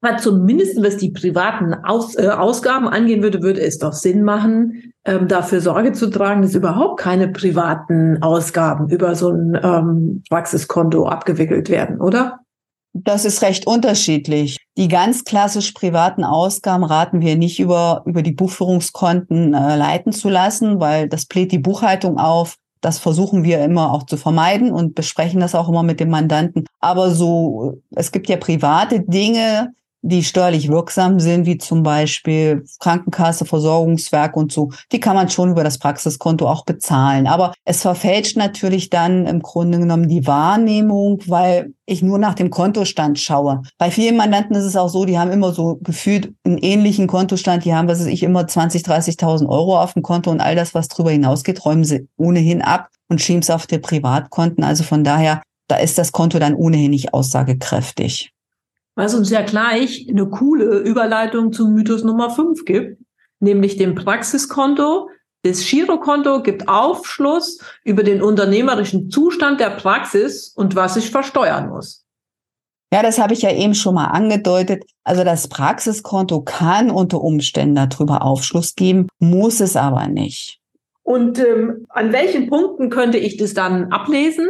Aber 0.02 0.18
zumindest 0.18 0.80
was 0.80 0.98
die 0.98 1.10
privaten 1.10 1.74
Aus, 1.74 2.14
äh, 2.14 2.28
Ausgaben 2.28 2.86
angehen 2.86 3.24
würde, 3.24 3.42
würde 3.42 3.60
es 3.60 3.78
doch 3.78 3.92
Sinn 3.92 4.22
machen, 4.22 4.92
ähm, 5.04 5.26
dafür 5.26 5.60
Sorge 5.60 5.90
zu 5.90 6.08
tragen, 6.08 6.42
dass 6.42 6.54
überhaupt 6.54 7.00
keine 7.00 7.26
privaten 7.26 8.22
Ausgaben 8.22 8.88
über 8.88 9.16
so 9.16 9.30
ein 9.30 9.58
ähm, 9.60 10.22
Praxiskonto 10.30 11.08
abgewickelt 11.08 11.70
werden, 11.70 12.00
oder? 12.00 12.38
Das 13.04 13.24
ist 13.24 13.42
recht 13.42 13.66
unterschiedlich. 13.66 14.56
Die 14.76 14.88
ganz 14.88 15.24
klassisch 15.24 15.72
privaten 15.72 16.24
Ausgaben 16.24 16.84
raten 16.84 17.20
wir 17.20 17.36
nicht 17.36 17.60
über, 17.60 18.02
über 18.06 18.22
die 18.22 18.32
Buchführungskonten 18.32 19.54
äh, 19.54 19.76
leiten 19.76 20.12
zu 20.12 20.28
lassen, 20.28 20.80
weil 20.80 21.08
das 21.08 21.26
bläht 21.26 21.52
die 21.52 21.58
Buchhaltung 21.58 22.18
auf. 22.18 22.56
Das 22.80 22.98
versuchen 22.98 23.44
wir 23.44 23.62
immer 23.64 23.92
auch 23.92 24.04
zu 24.04 24.16
vermeiden 24.16 24.72
und 24.72 24.94
besprechen 24.94 25.40
das 25.40 25.54
auch 25.54 25.68
immer 25.68 25.82
mit 25.82 26.00
dem 26.00 26.10
Mandanten. 26.10 26.64
Aber 26.80 27.10
so, 27.10 27.80
es 27.94 28.10
gibt 28.10 28.28
ja 28.28 28.36
private 28.36 29.00
Dinge, 29.00 29.72
die 30.08 30.24
steuerlich 30.24 30.68
wirksam 30.68 31.20
sind, 31.20 31.46
wie 31.46 31.58
zum 31.58 31.82
Beispiel 31.82 32.64
Krankenkasse, 32.80 33.44
Versorgungswerk 33.44 34.36
und 34.36 34.52
so, 34.52 34.70
die 34.92 35.00
kann 35.00 35.14
man 35.14 35.28
schon 35.28 35.50
über 35.50 35.64
das 35.64 35.78
Praxiskonto 35.78 36.48
auch 36.48 36.64
bezahlen. 36.64 37.26
Aber 37.26 37.52
es 37.64 37.82
verfälscht 37.82 38.36
natürlich 38.36 38.90
dann 38.90 39.26
im 39.26 39.40
Grunde 39.40 39.78
genommen 39.78 40.08
die 40.08 40.26
Wahrnehmung, 40.26 41.20
weil 41.26 41.72
ich 41.86 42.02
nur 42.02 42.18
nach 42.18 42.34
dem 42.34 42.50
Kontostand 42.50 43.18
schaue. 43.18 43.62
Bei 43.78 43.90
vielen 43.90 44.16
Mandanten 44.16 44.56
ist 44.56 44.64
es 44.64 44.76
auch 44.76 44.88
so, 44.88 45.04
die 45.04 45.18
haben 45.18 45.30
immer 45.30 45.52
so 45.52 45.78
gefühlt 45.82 46.32
einen 46.44 46.58
ähnlichen 46.58 47.06
Kontostand. 47.06 47.64
Die 47.64 47.74
haben, 47.74 47.88
was 47.88 48.00
weiß 48.00 48.06
ich, 48.06 48.22
immer 48.22 48.46
20, 48.46 48.82
30.000 48.82 49.48
Euro 49.48 49.80
auf 49.80 49.94
dem 49.94 50.02
Konto 50.02 50.30
und 50.30 50.40
all 50.40 50.54
das, 50.54 50.74
was 50.74 50.88
darüber 50.88 51.10
hinausgeht, 51.10 51.64
räumen 51.64 51.84
sie 51.84 52.08
ohnehin 52.16 52.62
ab 52.62 52.88
und 53.08 53.20
schieben 53.20 53.42
es 53.42 53.50
auf 53.50 53.66
die 53.66 53.78
Privatkonten. 53.78 54.64
Also 54.64 54.84
von 54.84 55.04
daher, 55.04 55.42
da 55.66 55.76
ist 55.76 55.98
das 55.98 56.12
Konto 56.12 56.38
dann 56.38 56.54
ohnehin 56.54 56.90
nicht 56.90 57.14
aussagekräftig 57.14 58.32
was 58.98 59.14
uns 59.14 59.30
ja 59.30 59.42
gleich 59.42 60.08
eine 60.10 60.26
coole 60.26 60.80
Überleitung 60.80 61.52
zum 61.52 61.72
Mythos 61.72 62.02
Nummer 62.02 62.30
5 62.30 62.64
gibt, 62.64 63.00
nämlich 63.38 63.76
dem 63.76 63.94
Praxiskonto. 63.94 65.08
Das 65.44 65.64
Girokonto 65.64 66.42
gibt 66.42 66.68
Aufschluss 66.68 67.60
über 67.84 68.02
den 68.02 68.20
unternehmerischen 68.20 69.08
Zustand 69.08 69.60
der 69.60 69.70
Praxis 69.70 70.48
und 70.48 70.74
was 70.74 70.96
ich 70.96 71.12
versteuern 71.12 71.68
muss. 71.68 72.04
Ja, 72.92 73.04
das 73.04 73.20
habe 73.20 73.34
ich 73.34 73.42
ja 73.42 73.52
eben 73.52 73.76
schon 73.76 73.94
mal 73.94 74.06
angedeutet. 74.06 74.82
Also 75.04 75.22
das 75.22 75.46
Praxiskonto 75.46 76.40
kann 76.40 76.90
unter 76.90 77.20
Umständen 77.20 77.76
darüber 77.76 78.22
Aufschluss 78.22 78.74
geben, 78.74 79.06
muss 79.20 79.60
es 79.60 79.76
aber 79.76 80.08
nicht. 80.08 80.58
Und 81.04 81.38
ähm, 81.38 81.86
an 81.90 82.12
welchen 82.12 82.48
Punkten 82.48 82.90
könnte 82.90 83.18
ich 83.18 83.36
das 83.36 83.54
dann 83.54 83.92
ablesen? 83.92 84.48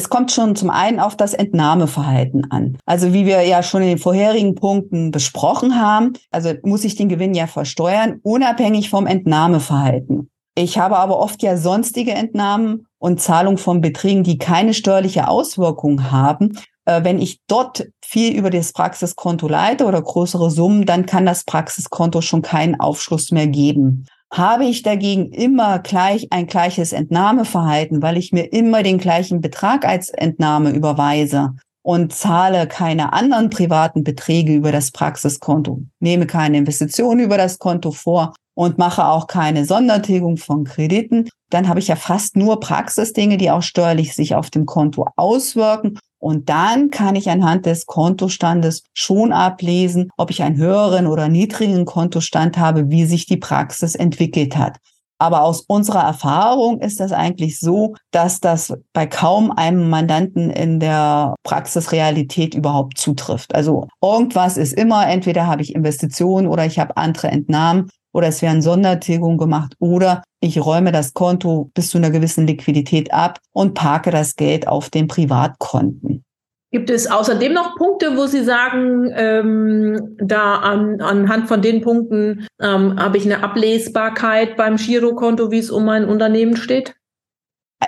Es 0.00 0.08
kommt 0.08 0.32
schon 0.32 0.56
zum 0.56 0.70
einen 0.70 0.98
auf 0.98 1.14
das 1.14 1.34
Entnahmeverhalten 1.34 2.50
an. 2.50 2.78
Also 2.86 3.12
wie 3.12 3.26
wir 3.26 3.42
ja 3.42 3.62
schon 3.62 3.82
in 3.82 3.88
den 3.88 3.98
vorherigen 3.98 4.54
Punkten 4.54 5.10
besprochen 5.10 5.78
haben, 5.78 6.14
also 6.30 6.54
muss 6.62 6.84
ich 6.84 6.96
den 6.96 7.10
Gewinn 7.10 7.34
ja 7.34 7.46
versteuern, 7.46 8.18
unabhängig 8.22 8.88
vom 8.88 9.06
Entnahmeverhalten. 9.06 10.30
Ich 10.54 10.78
habe 10.78 10.96
aber 10.96 11.18
oft 11.18 11.42
ja 11.42 11.58
sonstige 11.58 12.12
Entnahmen 12.12 12.86
und 12.96 13.20
Zahlung 13.20 13.58
von 13.58 13.82
Beträgen, 13.82 14.24
die 14.24 14.38
keine 14.38 14.72
steuerliche 14.72 15.28
Auswirkung 15.28 16.10
haben. 16.10 16.58
Äh, 16.86 17.04
wenn 17.04 17.20
ich 17.20 17.40
dort 17.46 17.86
viel 18.02 18.34
über 18.34 18.48
das 18.48 18.72
Praxiskonto 18.72 19.48
leite 19.48 19.84
oder 19.84 20.00
größere 20.00 20.50
Summen, 20.50 20.86
dann 20.86 21.04
kann 21.04 21.26
das 21.26 21.44
Praxiskonto 21.44 22.22
schon 22.22 22.40
keinen 22.40 22.80
Aufschluss 22.80 23.32
mehr 23.32 23.48
geben. 23.48 24.06
Habe 24.32 24.64
ich 24.64 24.82
dagegen 24.82 25.32
immer 25.32 25.80
gleich 25.80 26.28
ein 26.30 26.46
gleiches 26.46 26.92
Entnahmeverhalten, 26.92 28.00
weil 28.00 28.16
ich 28.16 28.32
mir 28.32 28.52
immer 28.52 28.82
den 28.84 28.98
gleichen 28.98 29.40
Betrag 29.40 29.84
als 29.84 30.10
Entnahme 30.10 30.70
überweise 30.70 31.56
und 31.82 32.12
zahle 32.12 32.68
keine 32.68 33.12
anderen 33.12 33.50
privaten 33.50 34.04
Beträge 34.04 34.54
über 34.54 34.70
das 34.70 34.92
Praxiskonto, 34.92 35.82
nehme 35.98 36.26
keine 36.26 36.58
Investitionen 36.58 37.20
über 37.20 37.38
das 37.38 37.58
Konto 37.58 37.90
vor 37.90 38.34
und 38.54 38.78
mache 38.78 39.06
auch 39.06 39.26
keine 39.26 39.64
Sondertilgung 39.64 40.36
von 40.36 40.64
Krediten, 40.64 41.28
dann 41.50 41.68
habe 41.68 41.80
ich 41.80 41.88
ja 41.88 41.96
fast 41.96 42.36
nur 42.36 42.60
Praxisdinge, 42.60 43.36
die 43.36 43.50
auch 43.50 43.62
steuerlich 43.62 44.14
sich 44.14 44.34
auf 44.34 44.50
dem 44.50 44.66
Konto 44.66 45.06
auswirken 45.16 45.98
und 46.20 46.50
dann 46.50 46.90
kann 46.90 47.16
ich 47.16 47.30
anhand 47.30 47.66
des 47.66 47.86
Kontostandes 47.86 48.84
schon 48.92 49.32
ablesen, 49.32 50.10
ob 50.18 50.30
ich 50.30 50.42
einen 50.42 50.58
höheren 50.58 51.06
oder 51.06 51.28
niedrigen 51.28 51.86
Kontostand 51.86 52.58
habe, 52.58 52.90
wie 52.90 53.06
sich 53.06 53.26
die 53.26 53.38
Praxis 53.38 53.94
entwickelt 53.94 54.56
hat. 54.56 54.76
Aber 55.18 55.42
aus 55.42 55.62
unserer 55.62 56.02
Erfahrung 56.02 56.80
ist 56.80 56.98
das 56.98 57.12
eigentlich 57.12 57.60
so, 57.60 57.94
dass 58.10 58.40
das 58.40 58.74
bei 58.94 59.06
kaum 59.06 59.50
einem 59.50 59.90
Mandanten 59.90 60.50
in 60.50 60.80
der 60.80 61.34
Praxisrealität 61.42 62.54
überhaupt 62.54 62.96
zutrifft. 62.96 63.54
Also 63.54 63.86
irgendwas 64.02 64.56
ist 64.56 64.72
immer, 64.72 65.06
entweder 65.08 65.46
habe 65.46 65.60
ich 65.62 65.74
Investitionen 65.74 66.46
oder 66.46 66.64
ich 66.64 66.78
habe 66.78 66.96
andere 66.96 67.28
Entnahmen 67.28 67.90
oder 68.12 68.28
es 68.28 68.42
werden 68.42 68.62
Sondertilgungen 68.62 69.38
gemacht 69.38 69.74
oder 69.78 70.22
ich 70.40 70.64
räume 70.64 70.92
das 70.92 71.14
Konto 71.14 71.70
bis 71.74 71.90
zu 71.90 71.98
einer 71.98 72.10
gewissen 72.10 72.46
Liquidität 72.46 73.12
ab 73.12 73.38
und 73.52 73.74
parke 73.74 74.10
das 74.10 74.36
Geld 74.36 74.66
auf 74.68 74.90
den 74.90 75.06
Privatkonten. 75.06 76.24
Gibt 76.72 76.88
es 76.88 77.10
außerdem 77.10 77.52
noch 77.52 77.74
Punkte, 77.74 78.16
wo 78.16 78.26
Sie 78.26 78.44
sagen, 78.44 79.10
ähm, 79.12 80.16
da 80.18 80.56
an, 80.56 81.00
anhand 81.00 81.48
von 81.48 81.62
den 81.62 81.80
Punkten 81.80 82.46
ähm, 82.60 82.96
habe 82.96 83.18
ich 83.18 83.24
eine 83.24 83.42
Ablesbarkeit 83.42 84.56
beim 84.56 84.76
Girokonto, 84.76 85.50
wie 85.50 85.58
es 85.58 85.70
um 85.70 85.84
mein 85.84 86.04
Unternehmen 86.04 86.56
steht? 86.56 86.94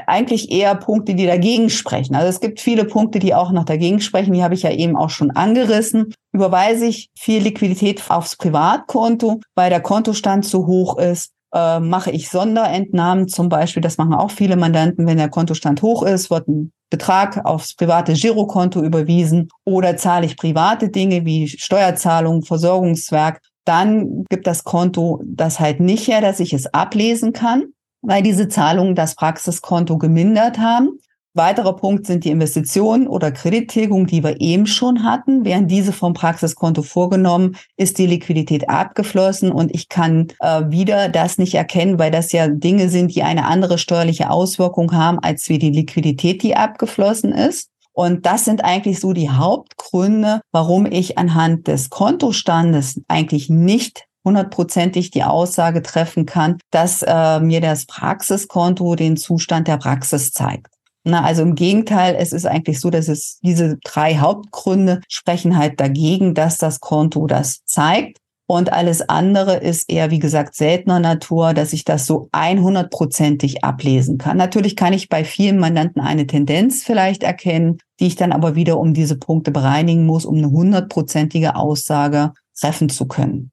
Eigentlich 0.07 0.51
eher 0.51 0.75
Punkte, 0.75 1.15
die 1.15 1.27
dagegen 1.27 1.69
sprechen. 1.69 2.15
Also 2.15 2.29
es 2.29 2.41
gibt 2.41 2.61
viele 2.61 2.87
Punkte, 2.87 3.19
die 3.19 3.35
auch 3.35 3.53
noch 3.53 3.65
dagegen 3.65 4.01
sprechen. 4.01 4.33
Die 4.33 4.43
habe 4.43 4.55
ich 4.55 4.63
ja 4.63 4.71
eben 4.71 4.97
auch 4.97 5.11
schon 5.11 5.31
angerissen. 5.31 6.15
Überweise 6.33 6.87
ich 6.87 7.11
viel 7.19 7.43
Liquidität 7.43 8.03
aufs 8.09 8.37
Privatkonto, 8.37 9.41
weil 9.55 9.69
der 9.69 9.83
Kontostand 9.83 10.47
zu 10.47 10.67
hoch 10.67 10.97
ist, 10.97 11.33
äh, 11.55 11.79
mache 11.79 12.11
ich 12.11 12.31
Sonderentnahmen 12.31 13.29
zum 13.29 13.51
Beispiel. 13.51 13.83
Das 13.83 13.99
machen 13.99 14.15
auch 14.15 14.31
viele 14.31 14.57
Mandanten. 14.57 15.07
Wenn 15.07 15.19
der 15.19 15.29
Kontostand 15.29 15.83
hoch 15.83 16.03
ist, 16.03 16.31
wird 16.31 16.49
ein 16.49 16.73
Betrag 16.91 17.45
aufs 17.45 17.75
private 17.75 18.13
Girokonto 18.13 18.83
überwiesen 18.83 19.49
oder 19.65 19.97
zahle 19.97 20.27
ich 20.27 20.37
private 20.37 20.89
Dinge 20.89 21.25
wie 21.25 21.49
Steuerzahlungen, 21.49 22.43
Versorgungswerk. 22.43 23.41
Dann 23.65 24.25
gibt 24.29 24.47
das 24.47 24.65
Konto 24.65 25.23
das 25.25 25.61
halt 25.61 25.81
nicht 25.81 26.09
her, 26.09 26.21
dass 26.21 26.41
ich 26.41 26.53
es 26.53 26.67
ablesen 26.73 27.33
kann, 27.33 27.73
weil 28.03 28.23
diese 28.23 28.49
Zahlungen 28.49 28.95
das 28.95 29.15
Praxiskonto 29.15 29.97
gemindert 29.97 30.59
haben. 30.59 30.99
Weiterer 31.35 31.77
Punkt 31.77 32.07
sind 32.07 32.25
die 32.25 32.31
Investitionen 32.31 33.09
oder 33.09 33.33
Kredittilgung, 33.33 34.07
die 34.07 34.23
wir 34.23 34.39
eben 34.43 34.67
schon 34.67 35.03
hatten. 35.03 35.47
Während 35.47 35.71
diese 35.71 35.93
vom 35.93 36.13
Praxiskonto 36.13 36.83
vorgenommen, 36.83 37.57
ist 37.79 37.97
die 37.97 38.07
Liquidität 38.07 38.69
abgeflossen 38.69 39.51
und 39.51 39.75
ich 39.75 39.89
kann 39.89 40.29
äh, 40.41 40.65
wieder 40.69 41.09
das 41.09 41.39
nicht 41.39 41.55
erkennen, 41.55 41.99
weil 41.99 42.11
das 42.11 42.33
ja 42.33 42.49
Dinge 42.49 42.91
sind, 42.91 43.15
die 43.15 43.23
eine 43.23 43.47
andere 43.47 43.79
steuerliche 43.79 44.29
Auswirkung 44.29 44.93
haben, 44.93 45.21
als 45.21 45.49
wie 45.49 45.59
die 45.59 45.71
Liquidität, 45.71 46.43
die 46.43 46.55
abgeflossen 46.55 47.33
ist. 47.33 47.71
Und 47.95 48.27
das 48.27 48.45
sind 48.45 48.63
eigentlich 48.63 49.01
so 49.01 49.15
die 49.15 49.31
Hauptgründe, 49.31 50.43
warum 50.51 50.85
ich 50.85 51.17
anhand 51.17 51.67
des 51.67 51.89
Kontostandes 51.89 53.01
eigentlich 53.09 53.49
nicht 53.49 54.05
hundertprozentig 54.25 55.11
die 55.11 55.25
Aussage 55.25 55.83
treffen 55.83 56.27
kann, 56.27 56.59
dass 56.71 57.03
äh, 57.03 57.41
mir 57.41 57.61
das 57.61 57.87
Praxiskonto 57.87 58.95
den 58.95 59.17
Zustand 59.17 59.69
der 59.69 59.79
Praxis 59.79 60.33
zeigt. 60.33 60.69
Na, 61.05 61.25
also 61.25 61.43
im 61.43 61.57
Gegenteil, 61.57 62.15
es 62.17 62.33
ist 62.33 62.47
eigentlich 62.47 62.79
so, 62.79 62.91
dass 62.91 63.09
es 63.09 63.41
diese 63.41 63.79
drei 63.83 64.19
Hauptgründe 64.19 65.01
sprechen 65.09 65.57
halt 65.57 65.81
dagegen, 65.81 66.35
dass 66.35 66.59
das 66.59 66.79
Konto 66.79 67.27
das 67.27 67.65
zeigt. 67.65 68.19
Und 68.47 68.73
alles 68.73 69.09
andere 69.09 69.57
ist 69.57 69.91
eher, 69.91 70.11
wie 70.11 70.19
gesagt, 70.19 70.55
seltener 70.55 71.01
Natur, 71.01 71.55
dass 71.55 71.73
ich 71.73 71.85
das 71.85 72.07
so 72.07 72.29
100%ig 72.33 73.65
ablesen 73.65 74.19
kann. 74.19 74.37
Natürlich 74.37 74.77
kann 74.77 74.93
ich 74.93 75.09
bei 75.09 75.25
vielen 75.25 75.59
Mandanten 75.59 76.03
eine 76.03 76.27
Tendenz 76.27 76.85
vielleicht 76.85 77.23
erkennen, 77.23 77.79
die 77.99 78.09
ich 78.09 78.17
dann 78.17 78.31
aber 78.31 78.55
wieder 78.55 78.79
um 78.79 78.95
diese 78.95 79.17
Punkte 79.17 79.53
bereinigen 79.53 80.05
muss, 80.05 80.27
um 80.27 80.37
eine 80.37 80.51
hundertprozentige 80.51 81.57
Aussage 81.57 82.33
treffen 82.55 82.91
zu 82.91 83.07
können. 83.07 83.52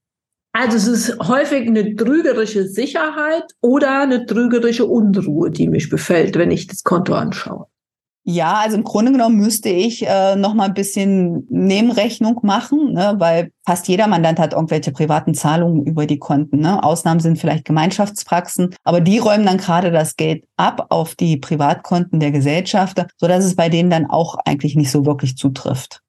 Also 0.61 0.75
es 0.75 0.87
ist 0.87 1.19
häufig 1.25 1.69
eine 1.69 1.95
trügerische 1.95 2.67
Sicherheit 2.67 3.45
oder 3.61 4.01
eine 4.01 4.25
trügerische 4.25 4.85
Unruhe, 4.85 5.51
die 5.51 5.69
mich 5.69 5.89
befällt, 5.89 6.37
wenn 6.37 6.51
ich 6.51 6.67
das 6.67 6.83
Konto 6.83 7.13
anschaue. 7.13 7.67
Ja, 8.25 8.55
also 8.55 8.75
im 8.75 8.83
Grunde 8.83 9.13
genommen 9.13 9.37
müsste 9.37 9.69
ich 9.69 10.05
äh, 10.05 10.35
noch 10.35 10.53
mal 10.53 10.65
ein 10.65 10.73
bisschen 10.73 11.47
Nebenrechnung 11.49 12.41
machen, 12.43 12.91
ne, 12.91 13.15
weil 13.19 13.51
fast 13.65 13.87
jeder 13.87 14.07
Mandant 14.07 14.37
hat 14.37 14.51
irgendwelche 14.51 14.91
privaten 14.91 15.33
Zahlungen 15.33 15.85
über 15.85 16.05
die 16.05 16.19
Konten. 16.19 16.59
Ne? 16.59 16.83
Ausnahmen 16.83 17.21
sind 17.21 17.39
vielleicht 17.39 17.63
Gemeinschaftspraxen, 17.63 18.75
aber 18.83 18.99
die 18.99 19.19
räumen 19.19 19.45
dann 19.45 19.59
gerade 19.59 19.91
das 19.91 20.17
Geld 20.17 20.43
ab 20.57 20.87
auf 20.89 21.15
die 21.15 21.37
Privatkonten 21.37 22.19
der 22.19 22.31
Gesellschafter, 22.31 23.07
sodass 23.15 23.45
es 23.45 23.55
bei 23.55 23.69
denen 23.69 23.89
dann 23.89 24.07
auch 24.07 24.35
eigentlich 24.43 24.75
nicht 24.75 24.91
so 24.91 25.05
wirklich 25.05 25.37
zutrifft. 25.37 26.01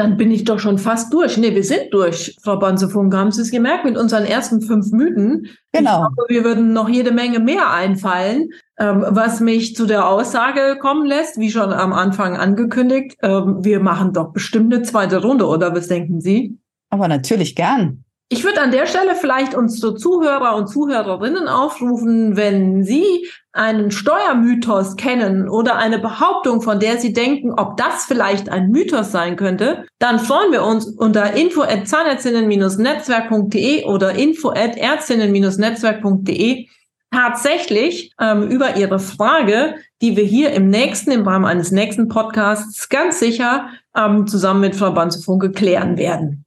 Dann 0.00 0.16
bin 0.16 0.30
ich 0.30 0.44
doch 0.44 0.58
schon 0.58 0.78
fast 0.78 1.12
durch. 1.12 1.36
Nee, 1.36 1.54
wir 1.54 1.62
sind 1.62 1.92
durch, 1.92 2.34
Frau 2.42 2.58
Banzefunk. 2.58 3.14
Haben 3.14 3.32
Sie 3.32 3.42
es 3.42 3.50
gemerkt 3.50 3.84
mit 3.84 3.98
unseren 3.98 4.24
ersten 4.24 4.62
fünf 4.62 4.92
Mythen? 4.92 5.48
Genau. 5.72 5.90
Ich 6.08 6.16
glaube, 6.16 6.24
wir 6.28 6.42
würden 6.42 6.72
noch 6.72 6.88
jede 6.88 7.12
Menge 7.12 7.38
mehr 7.38 7.70
einfallen, 7.70 8.48
ähm, 8.78 9.04
was 9.06 9.40
mich 9.40 9.76
zu 9.76 9.84
der 9.84 10.08
Aussage 10.08 10.78
kommen 10.80 11.04
lässt, 11.04 11.38
wie 11.38 11.50
schon 11.50 11.70
am 11.70 11.92
Anfang 11.92 12.38
angekündigt, 12.38 13.18
ähm, 13.20 13.62
wir 13.62 13.80
machen 13.80 14.14
doch 14.14 14.32
bestimmt 14.32 14.72
eine 14.72 14.82
zweite 14.84 15.20
Runde, 15.20 15.46
oder 15.46 15.76
was 15.76 15.88
denken 15.88 16.22
Sie? 16.22 16.56
Aber 16.88 17.06
natürlich 17.06 17.54
gern. 17.54 18.04
Ich 18.32 18.44
würde 18.44 18.60
an 18.60 18.70
der 18.70 18.86
Stelle 18.86 19.16
vielleicht 19.16 19.56
unsere 19.56 19.96
Zuhörer 19.96 20.54
und 20.54 20.68
Zuhörerinnen 20.68 21.48
aufrufen, 21.48 22.36
wenn 22.36 22.84
Sie 22.84 23.26
einen 23.52 23.90
Steuermythos 23.90 24.94
kennen 24.94 25.48
oder 25.48 25.74
eine 25.74 25.98
Behauptung, 25.98 26.62
von 26.62 26.78
der 26.78 26.98
Sie 26.98 27.12
denken, 27.12 27.52
ob 27.52 27.76
das 27.76 28.04
vielleicht 28.04 28.48
ein 28.48 28.70
Mythos 28.70 29.10
sein 29.10 29.34
könnte, 29.34 29.84
dann 29.98 30.20
freuen 30.20 30.52
wir 30.52 30.62
uns 30.62 30.86
unter 30.86 31.32
info 31.34 31.62
at 31.62 31.88
zahnärztinnen-netzwerk.de 31.88 33.86
oder 33.86 34.12
info 34.12 34.50
at 34.50 34.76
ärztinnen-netzwerk.de 34.76 36.68
tatsächlich 37.10 38.12
ähm, 38.20 38.48
über 38.48 38.76
Ihre 38.76 39.00
Frage, 39.00 39.74
die 40.02 40.16
wir 40.16 40.22
hier 40.22 40.52
im 40.52 40.70
nächsten, 40.70 41.10
im 41.10 41.26
Rahmen 41.26 41.46
eines 41.46 41.72
nächsten 41.72 42.06
Podcasts 42.06 42.88
ganz 42.88 43.18
sicher 43.18 43.70
ähm, 43.96 44.28
zusammen 44.28 44.60
mit 44.60 44.76
Frau 44.76 44.92
Banzefunke 44.92 45.50
klären 45.50 45.98
werden. 45.98 46.44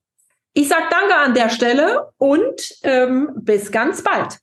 Ich 0.54 0.68
sage 0.68 0.86
danke 0.90 1.16
an 1.16 1.34
der 1.34 1.50
Stelle 1.50 2.12
und 2.18 2.78
ähm, 2.84 3.32
bis 3.36 3.72
ganz 3.72 4.04
bald. 4.04 4.40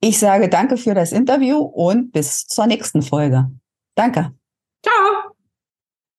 Ich 0.00 0.18
sage 0.18 0.48
danke 0.48 0.76
für 0.76 0.94
das 0.94 1.12
Interview 1.12 1.58
und 1.58 2.12
bis 2.12 2.46
zur 2.46 2.66
nächsten 2.66 3.02
Folge. 3.02 3.50
Danke. 3.94 4.32
Ciao. 4.84 5.25